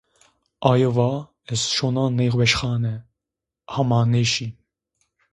[0.69, 1.09] Aye va:
[1.53, 2.95] "ez şonan nêweşxane."
[3.73, 4.47] hama nêşi.